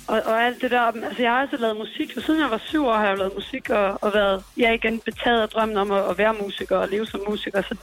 og, 0.07 0.21
og 0.25 0.43
alt 0.45 0.61
det 0.61 0.71
der. 0.71 0.81
Altså, 0.81 1.21
jeg 1.21 1.31
har 1.31 1.41
altid 1.41 1.57
lavet 1.57 1.77
musik, 1.77 2.17
og 2.17 2.23
siden 2.23 2.41
jeg 2.41 2.51
var 2.51 2.61
syv 2.65 2.85
år 2.85 2.93
har 2.97 3.07
jeg 3.07 3.17
lavet 3.17 3.33
musik 3.35 3.69
og, 3.69 4.03
og 4.03 4.13
været, 4.13 4.43
jeg 4.57 4.69
er 4.69 4.73
igen 4.73 4.99
betaget 4.99 5.41
af 5.41 5.49
drømmen 5.49 5.77
om 5.77 5.91
at, 5.91 6.03
at 6.09 6.17
være 6.17 6.33
musiker 6.41 6.77
og 6.77 6.87
leve 6.89 7.05
som 7.07 7.21
musiker. 7.29 7.61
Så, 7.61 7.75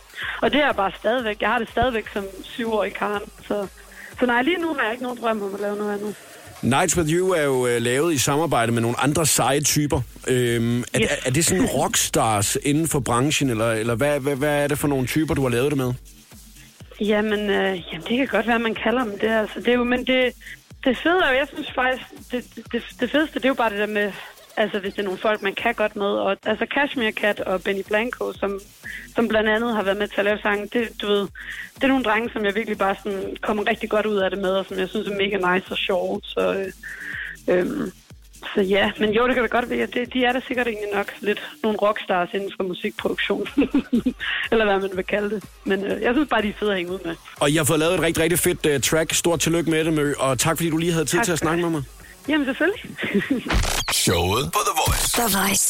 og 0.43 0.53
det 0.53 0.61
er 0.61 0.67
jeg 0.67 0.77
bare 0.77 0.93
stadigvæk. 0.99 1.41
Jeg 1.41 1.49
har 1.49 1.59
det 1.59 1.69
stadigvæk 1.71 2.09
som 2.13 2.25
syvårig 2.43 2.95
Karen, 2.95 3.23
så... 3.49 3.67
Så 4.21 4.27
nej, 4.27 4.43
lige 4.43 4.59
nu 4.59 4.75
har 4.75 4.83
jeg 4.83 4.93
ikke 4.93 5.03
nogen 5.03 5.19
drøm 5.21 5.43
om 5.43 5.55
at 5.55 5.61
lave 5.61 5.77
noget 5.77 5.93
andet. 5.99 6.15
Nights 6.63 6.97
With 6.97 7.11
You 7.13 7.31
er 7.31 7.43
jo 7.43 7.67
øh, 7.67 7.83
lavet 7.83 8.15
i 8.15 8.19
samarbejde 8.19 8.73
med 8.73 8.83
nogle 8.83 9.01
andre 9.01 9.27
seje 9.27 9.61
typer. 9.61 10.01
Øhm, 10.29 10.81
er, 10.81 10.85
Yes. 11.01 11.11
er, 11.11 11.17
er 11.27 11.31
det 11.31 11.45
sådan 11.45 11.67
rockstars 11.67 12.57
inden 12.63 12.89
for 12.89 13.01
branchen, 13.01 13.51
eller, 13.51 13.73
eller 13.73 13.95
hvad, 13.95 14.21
hvad, 14.21 14.37
hvad 14.37 14.63
er 14.63 14.69
det 14.69 14.79
for 14.79 14.89
nogle 14.89 15.07
typer, 15.07 15.35
du 15.35 15.43
har 15.43 15.49
lavet 15.49 15.71
det 15.71 15.77
med? 15.77 15.93
Jamen, 17.01 17.51
øh, 17.51 17.83
jamen, 17.93 18.07
det 18.09 18.17
kan 18.17 18.27
godt 18.27 18.47
være, 18.47 18.59
man 18.59 18.75
kalder 18.75 19.05
dem 19.05 19.19
det. 19.19 19.29
Altså, 19.29 19.61
det 19.61 19.69
er 19.69 19.73
jo, 19.73 19.85
men 19.85 20.07
det, 20.07 20.35
det 20.85 20.97
fede 20.97 21.23
er 21.25 21.31
jo, 21.31 21.39
jeg 21.39 21.49
synes 21.53 21.73
faktisk, 21.75 22.05
det, 22.33 22.45
det, 22.73 22.83
det 23.01 23.11
fedeste, 23.11 23.35
det 23.35 23.45
er 23.45 23.49
jo 23.49 23.55
bare 23.55 23.71
det 23.71 23.79
der 23.79 23.87
med, 23.87 24.13
altså 24.57 24.79
hvis 24.79 24.95
det 24.95 25.01
er 25.01 25.05
nogle 25.05 25.19
folk, 25.19 25.43
man 25.43 25.55
kan 25.55 25.75
godt 25.75 25.97
med. 25.97 26.07
Og, 26.07 26.37
altså 26.47 26.67
Cashmere 26.75 27.13
Cat 27.13 27.41
og 27.41 27.63
Benny 27.63 27.83
Blanco, 27.89 28.33
som, 28.33 28.61
som 29.15 29.29
blandt 29.29 29.49
andet 29.49 29.75
har 29.75 29.83
været 29.83 29.97
med 29.97 30.09
til 30.09 30.19
at 30.19 30.25
lave 30.25 30.39
sangen, 30.39 30.69
det, 30.73 31.03
du 31.03 31.07
ved, 31.07 31.29
det 31.75 31.85
er 31.85 31.89
nogle 31.89 32.05
drenge, 32.05 32.31
som 32.31 32.45
jeg 32.45 32.55
virkelig 32.55 32.79
bare 32.79 32.97
sådan, 33.03 33.37
kommer 33.41 33.69
rigtig 33.69 33.91
godt 33.91 34.07
ud 34.07 34.17
af 34.17 34.31
det 34.31 34.39
med, 34.39 34.51
og 34.51 34.67
som 34.67 34.79
jeg 34.79 34.89
synes 34.89 35.09
er 35.09 35.17
mega 35.17 35.55
nice 35.55 35.71
og 35.71 35.79
sjove. 35.79 36.21
Så, 36.25 36.55
øh, 36.55 36.73
øh, 37.49 37.93
så 38.55 38.61
ja, 38.61 38.91
men 38.99 39.11
jo, 39.11 39.27
det 39.27 39.35
kan 39.35 39.43
da 39.43 39.49
godt 39.49 39.71
være. 39.71 39.87
Det, 39.87 40.13
de 40.13 40.25
er 40.25 40.33
da 40.33 40.41
sikkert 40.47 40.67
egentlig 40.67 40.89
nok 40.95 41.13
lidt 41.21 41.43
nogle 41.63 41.79
rockstars 41.83 42.29
inden 42.35 42.53
for 42.57 42.65
musikproduktion. 42.65 43.49
Eller 44.51 44.65
hvad 44.65 44.81
man 44.81 44.91
vil 44.95 45.05
kalde 45.05 45.31
det. 45.31 45.45
Men 45.65 45.85
øh, 45.85 46.03
jeg 46.03 46.15
synes 46.15 46.29
bare, 46.31 46.43
de 46.43 46.49
er 46.49 46.53
fede 46.59 46.71
at 46.71 46.77
hænge 46.77 46.93
ud 46.93 46.99
med. 47.05 47.15
Og 47.41 47.55
jeg 47.55 47.61
har 47.61 47.65
fået 47.65 47.79
lavet 47.79 47.95
et 47.95 48.01
rigtig, 48.01 48.23
rigtig 48.23 48.39
fedt 48.39 48.67
uh, 48.67 48.81
track. 48.81 49.15
Stort 49.15 49.41
tillykke 49.41 49.71
med 49.71 49.85
det, 49.85 49.93
Mø, 49.93 50.15
og 50.19 50.39
tak 50.39 50.57
fordi 50.57 50.71
du 50.71 50.77
lige 50.77 50.93
havde 50.93 51.05
tid 51.05 51.19
Tak 51.19 51.25
til 51.25 51.33
at 51.33 51.39
snakke 51.39 51.63
med 51.63 51.71
mig. 51.71 51.83
Jamen 52.29 52.47
selvfølgelig. 52.47 52.83
Showet 54.05 54.45
på 54.53 54.61
The 54.69 54.75
Voice. 54.87 55.07
The 55.21 55.39
Voice. 55.39 55.67